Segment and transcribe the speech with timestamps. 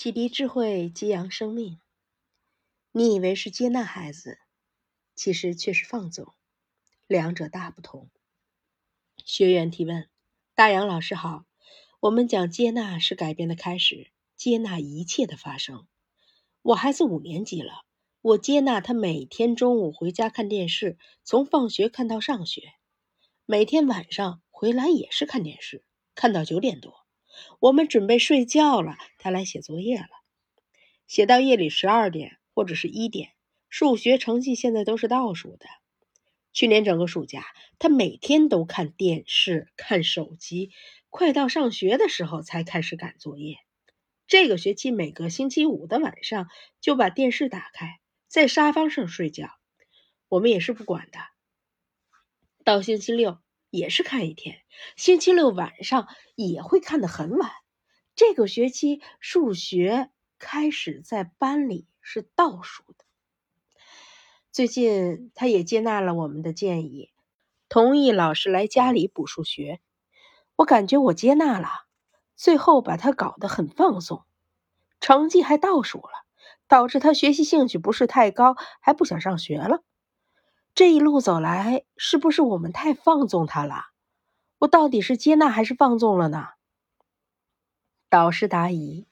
[0.00, 1.80] 启迪智慧，激扬生命。
[2.92, 4.38] 你以为是接纳孩子，
[5.16, 6.34] 其实却是放纵，
[7.08, 8.08] 两者大不同。
[9.24, 10.08] 学员提问：
[10.54, 11.46] 大杨老师好，
[11.98, 15.88] 我们讲接纳是改变的开始，接纳一切的发生。
[16.62, 17.84] 我孩子五年级了，
[18.20, 22.74] 我接纳他每天中午回家看电视，从放学看到上学，
[23.46, 25.84] 每天晚上回来也是看电视，
[26.14, 27.07] 看到九点多。
[27.60, 30.08] 我们准备睡觉了，他来写作业了，
[31.06, 33.30] 写到夜里十二点或者是一点。
[33.68, 35.66] 数学成绩现在都是倒数的。
[36.52, 37.44] 去年整个暑假，
[37.78, 40.70] 他每天都看电视、看手机，
[41.10, 43.58] 快到上学的时候才开始赶作业。
[44.26, 46.48] 这个学期每个星期五的晚上
[46.80, 49.50] 就把电视打开，在沙发上睡觉，
[50.28, 51.18] 我们也是不管的。
[52.64, 53.38] 到星期六。
[53.70, 54.58] 也是看一天，
[54.96, 57.50] 星期六晚上也会看得很晚。
[58.14, 63.04] 这个学期数学开始在班里是倒数的。
[64.50, 67.10] 最近他也接纳了我们的建议，
[67.68, 69.80] 同意老师来家里补数学。
[70.56, 71.68] 我感觉我接纳了，
[72.34, 74.24] 最后把他搞得很放松，
[75.00, 76.10] 成绩还倒数了，
[76.66, 79.82] 导致他学习兴趣不是太高，还不想上学了。
[80.78, 83.86] 这一路走来，是不是我们太放纵他了？
[84.58, 86.50] 我到底是接纳还是放纵了呢？
[88.08, 89.08] 导师答疑：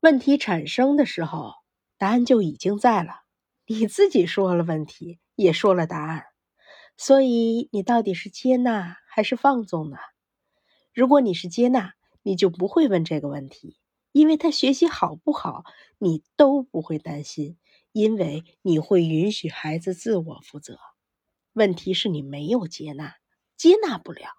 [0.00, 1.54] 问题产生的时候，
[1.96, 3.22] 答案就已经在了。
[3.64, 6.26] 你自己说了问题，也说了答案，
[6.98, 9.96] 所以你到底是接纳还是放纵呢？
[10.92, 13.78] 如果你是接纳，你就不会问这个问题，
[14.12, 15.64] 因为他学习好不好，
[15.96, 17.56] 你都不会担心。
[17.94, 20.80] 因为你会允许孩子自我负责，
[21.52, 23.14] 问题是你没有接纳，
[23.56, 24.30] 接纳不了，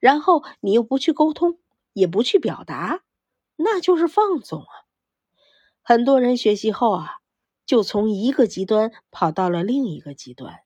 [0.00, 1.60] 然后你又不去沟通，
[1.92, 3.02] 也不去表达，
[3.56, 4.72] 那就是放纵啊！
[5.82, 7.16] 很多人学习后啊，
[7.66, 10.60] 就从一个极端跑到了另一个极端，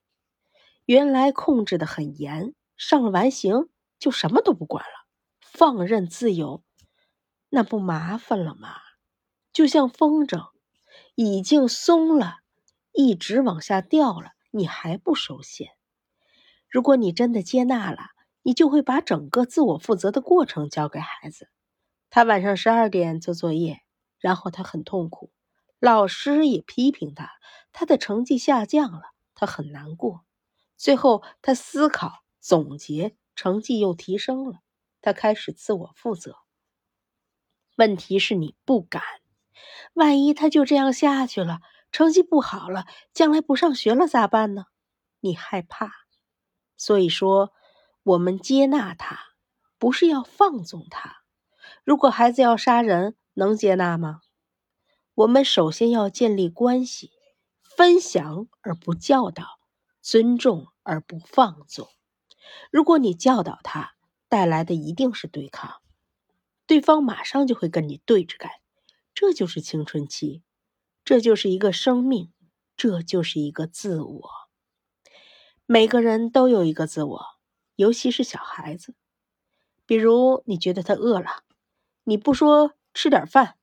[0.84, 5.08] 原来控制的很严，上了完刑就什么都不管了，
[5.40, 6.62] 放任自由，
[7.48, 8.76] 那不麻烦了吗？
[9.52, 10.52] 就像风筝。
[11.14, 12.38] 已经松了，
[12.92, 15.70] 一直往下掉了，你还不收线？
[16.68, 18.10] 如果你真的接纳了，
[18.42, 21.48] 你就会把整个自我负责的过程交给孩子。
[22.10, 23.82] 他晚上十二点做作业，
[24.18, 25.30] 然后他很痛苦，
[25.78, 27.30] 老师也批评他，
[27.72, 29.02] 他的成绩下降了，
[29.34, 30.24] 他很难过。
[30.76, 34.60] 最后他思考总结，成绩又提升了，
[35.00, 36.36] 他开始自我负责。
[37.76, 39.02] 问题是你不敢。
[39.96, 42.84] 万一他就这样下去了，成绩不好了，
[43.14, 44.66] 将来不上学了咋办呢？
[45.20, 45.90] 你害怕，
[46.76, 47.54] 所以说
[48.02, 49.18] 我们接纳他，
[49.78, 51.22] 不是要放纵他。
[51.82, 54.20] 如果孩子要杀人，能接纳吗？
[55.14, 57.10] 我们首先要建立关系，
[57.62, 59.58] 分享而不教导，
[60.02, 61.88] 尊重而不放纵。
[62.70, 63.94] 如果你教导他，
[64.28, 65.80] 带来的一定是对抗，
[66.66, 68.50] 对方马上就会跟你对着干。
[69.16, 70.42] 这就是青春期，
[71.02, 72.34] 这就是一个生命，
[72.76, 74.30] 这就是一个自我。
[75.64, 77.26] 每个人都有一个自我，
[77.76, 78.94] 尤其是小孩子。
[79.86, 81.44] 比如你觉得他饿了，
[82.04, 83.56] 你不说吃点饭，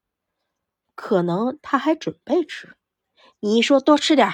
[0.95, 2.75] 可能他还准备吃。
[3.39, 4.31] 你一说多吃点，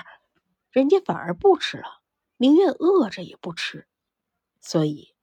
[0.72, 2.02] 人家反而不吃了，
[2.38, 3.90] 宁愿饿着也不吃。
[4.62, 5.14] 所以，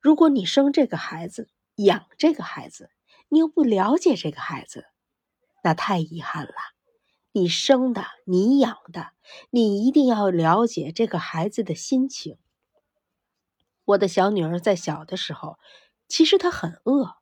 [0.00, 2.92] 如果你生这个孩子，养这个孩子，
[3.30, 4.86] 你又不了解这个孩子。
[5.62, 6.54] 那太遗憾了，
[7.32, 9.12] 你生的，你养的，
[9.50, 12.38] 你一定要了解这个孩子的心情。
[13.84, 15.58] 我的小女儿在小的时候，
[16.08, 17.16] 其实她很饿，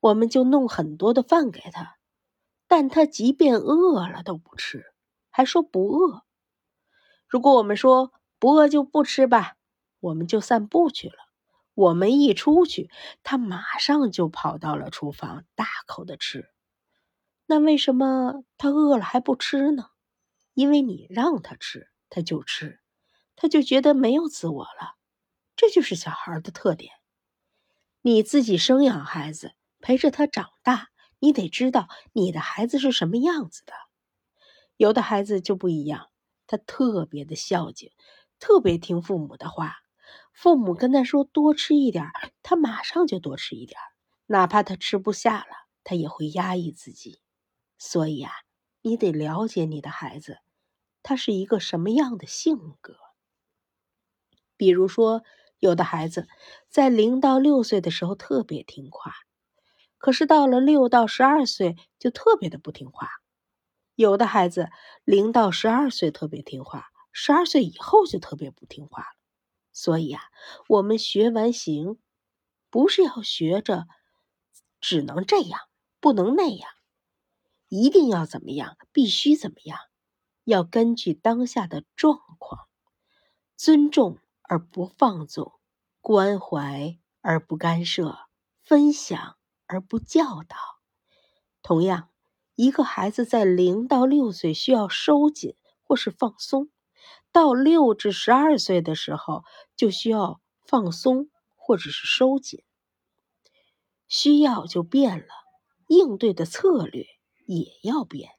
[0.00, 1.96] 我们就弄很多的饭给她，
[2.66, 4.92] 但她即便饿了都不吃，
[5.30, 6.22] 还说不饿。
[7.28, 9.56] 如果我们说不饿就不吃吧，
[10.00, 11.14] 我们就散步去了。
[11.74, 12.90] 我们一出去，
[13.22, 16.50] 她马上就跑到了厨房，大口的吃。
[17.50, 19.86] 那为什么他饿了还不吃呢？
[20.54, 22.78] 因为你让他吃，他就吃，
[23.34, 24.94] 他就觉得没有自我了。
[25.56, 26.92] 这就是小孩的特点。
[28.02, 33.72] 你自己生养孩子，陪着他长大，你得知道你的孩子是什么样子的。
[34.76, 36.08] 有的孩子就不一样，
[36.46, 37.90] 他特别的孝敬，
[38.38, 39.78] 特别听父母的话。
[40.32, 42.12] 父母跟他说多吃一点，
[42.44, 43.76] 他马上就多吃一点，
[44.26, 47.20] 哪怕他吃不下了，他也会压抑自己。
[47.82, 48.30] 所以啊，
[48.82, 50.38] 你得了解你的孩子，
[51.02, 52.94] 他是一个什么样的性格。
[54.58, 55.24] 比如说，
[55.58, 56.28] 有的孩子
[56.68, 59.14] 在零到六岁的时候特别听话，
[59.96, 63.08] 可是到了六到十二岁就特别的不听话。
[63.94, 64.68] 有的孩子
[65.04, 69.08] 零到十二岁特别听话，十二岁以后就特别不听话了。
[69.72, 70.22] 所以啊，
[70.68, 71.98] 我们学完形，
[72.68, 73.86] 不是要学着
[74.82, 75.60] 只能这样，
[75.98, 76.70] 不能那样，
[77.70, 79.78] 一定要怎么样，必须怎么样，
[80.42, 82.66] 要根据当下的状况，
[83.56, 85.52] 尊重而不放纵，
[86.00, 88.18] 关怀而不干涉，
[88.64, 89.36] 分享
[89.66, 90.56] 而不教导。
[91.62, 92.10] 同样，
[92.56, 96.70] 一个孩子在零到六岁需要收紧或是放松。
[97.30, 99.44] 到六至十二岁的时候，
[99.76, 102.64] 就需要放松或者是收紧，
[104.08, 105.28] 需要就变了，
[105.86, 107.06] 应对的策略
[107.58, 108.30] 也要变。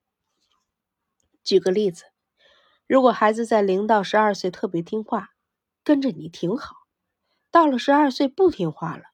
[1.43, 2.05] 举个例子，
[2.87, 5.31] 如果孩子在零到十二岁特别听话，
[5.83, 6.87] 跟着你挺好；
[7.51, 9.05] 到了十二岁不听话了，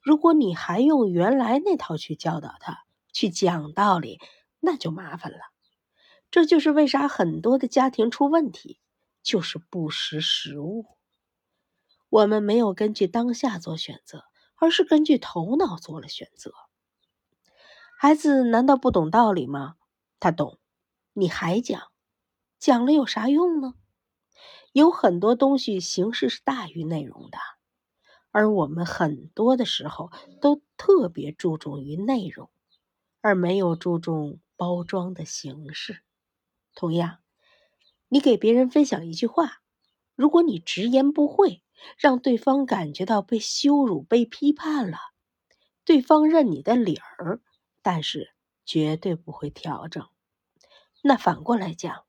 [0.00, 4.20] 如果你还用原来那套去教导他，去讲道理，
[4.60, 5.38] 那就麻烦了。
[6.30, 8.78] 这就是为啥很多的家庭出问题。
[9.22, 10.96] 就是不识时务。
[12.08, 14.24] 我们没有根据当下做选择，
[14.56, 16.54] 而是根据头脑做了选择。
[18.02, 19.76] 孩子难道不懂道理吗？
[20.20, 20.58] 他懂，
[21.12, 21.92] 你还讲，
[22.58, 23.74] 讲了有啥用呢？
[24.72, 27.36] 有很多东西形式是大于内容的，
[28.30, 30.10] 而我们很多的时候
[30.40, 32.48] 都特别注重于内容，
[33.20, 36.00] 而没有注重包装的形式。
[36.74, 37.18] 同样。
[38.08, 39.60] 你给别人分享一句话，
[40.14, 41.62] 如果你直言不讳，
[41.98, 44.96] 让对方感觉到被羞辱、被批判了，
[45.84, 47.42] 对方认你的理儿，
[47.82, 48.32] 但是
[48.64, 50.08] 绝对不会调整。
[51.02, 52.04] 那反过来讲，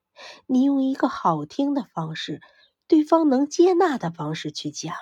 [0.47, 2.41] 你用一个好听的方式，
[2.87, 4.95] 对方能接纳的方式去讲，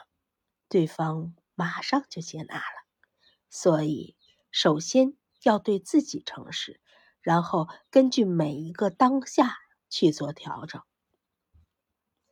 [0.68, 2.86] 对方马上就接纳了。
[3.50, 4.16] 所以，
[4.52, 6.80] 首先要对自己诚实，
[7.22, 9.58] 然后根据每一个当下
[9.90, 10.82] 去做调整。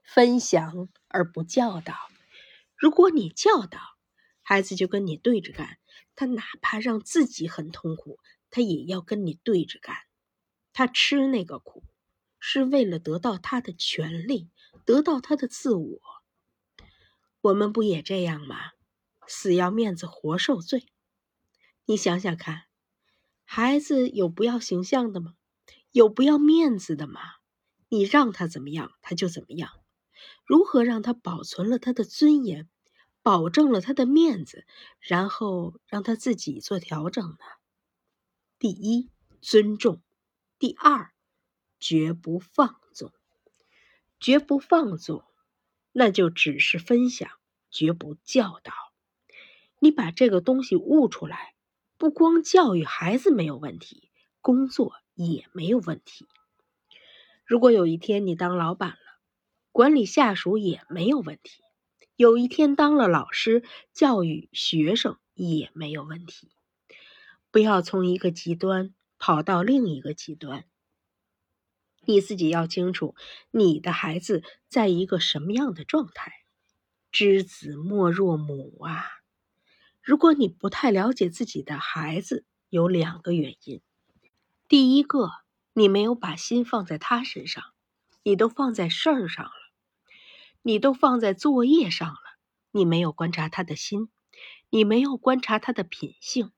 [0.04, 1.96] 分享而不教导。
[2.76, 3.80] 如果你教导
[4.42, 5.77] 孩子，就跟你对着干，
[6.16, 9.96] 他哪怕让自己很痛苦，他也要跟你对着干。
[10.74, 11.84] 他吃那个苦，
[12.40, 14.50] 是为了得到他的权利，
[14.86, 16.00] 得到他的自我。
[17.42, 18.58] 我们不也这样吗？
[19.28, 20.88] 死要面子活受罪。
[21.86, 22.64] 你想想看，
[23.44, 25.36] 孩子有不要形象的吗？
[25.92, 27.22] 有不要面子的吗？
[27.90, 29.72] 你让他怎么样，他就怎么样。
[30.46, 32.70] 如何让他保存了他的尊严，
[33.28, 34.66] 保证了他的面子，
[35.02, 37.38] 然后让他自己做调整呢？
[38.58, 39.10] 第一，
[39.42, 39.98] 尊重；
[40.58, 41.12] 第二，
[41.78, 43.12] 绝不放纵。
[44.22, 45.26] 绝不放纵，
[45.92, 47.30] 那就只是分享，
[47.70, 48.72] 绝不教导。
[49.80, 51.54] 你把这个东西悟出来，
[51.98, 54.10] 不光教育孩子没有问题，
[54.40, 56.30] 工作也没有问题。
[57.44, 59.20] 如果有一天你当老板了，
[59.74, 61.62] 管理下属也没有问题，
[62.18, 66.50] 有一天当了老师，教育学生也没有问题。
[67.52, 70.66] 不要从一个极端跑到另一个极端，
[72.06, 73.14] 你自己要清楚
[73.52, 76.32] 你的孩子在一个什么样的状态。
[77.12, 79.06] 知子莫若母啊！
[80.02, 83.80] 如果你不太了解自己的孩子，有两个原因：
[84.68, 85.30] 第一个，
[85.74, 87.64] 你没有把心放在他身上，
[88.24, 89.67] 你都放在事儿上了。
[90.68, 92.20] 你都放在作业上了，
[92.72, 94.10] 你没有观察他的心，
[94.70, 96.52] 你没有观察他的品性。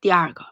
[0.00, 0.46] 第二个，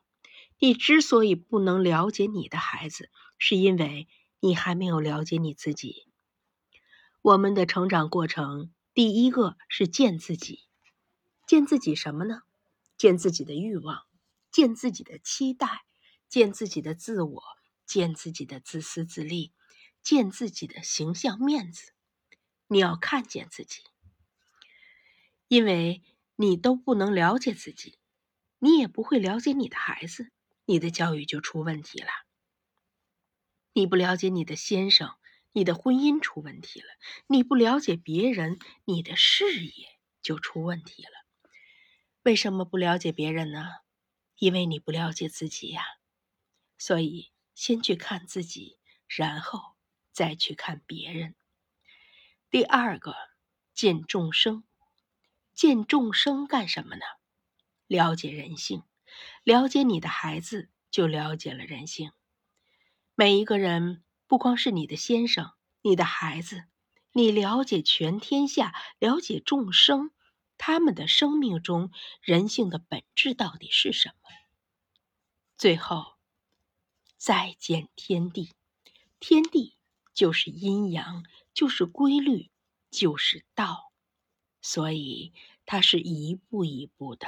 [0.60, 4.06] 你之所以不能了解你的孩子，是因为
[4.38, 6.06] 你还没有了解你自己。
[7.20, 10.60] 我们的成长过程，第一个是见自己，
[11.48, 12.42] 见自己什么呢？
[12.96, 14.02] 见自己的欲望，
[14.52, 15.66] 见自己的期待，
[16.28, 17.42] 见自己的自我，
[17.86, 19.52] 见自己的自私自利，
[20.00, 21.92] 见自己的形象面子。
[22.72, 23.82] 你要看见自己，
[25.46, 26.00] 因为
[26.36, 27.98] 你都不能了解自己，
[28.60, 30.32] 你也不会了解你的孩子，
[30.64, 32.08] 你的教育就出问题了。
[33.74, 35.16] 你不了解你的先生，
[35.52, 36.86] 你的婚姻出问题了；
[37.26, 41.10] 你不了解别人，你的事业就出问题了。
[42.22, 43.66] 为什么不了解别人呢？
[44.38, 45.82] 因为你不了解自己呀。
[46.78, 49.74] 所以，先去看自己，然后
[50.10, 51.34] 再去看别人。
[52.52, 53.16] 第二个，
[53.72, 54.62] 见众生，
[55.54, 57.02] 见众生干什么呢？
[57.86, 58.82] 了解人性，
[59.42, 62.12] 了解你的孩子，就了解了人性。
[63.14, 66.64] 每一个人，不光是你的先生，你的孩子，
[67.12, 70.10] 你了解全天下，了解众生，
[70.58, 71.90] 他们的生命中
[72.20, 74.28] 人性的本质到底是什么？
[75.56, 76.16] 最后
[77.16, 78.52] 再见天地。
[79.20, 79.78] 天地
[80.12, 82.50] 就是阴阳，就是规律，
[82.90, 83.92] 就是道。
[84.60, 85.32] 所以
[85.66, 87.26] 它是一步一步的。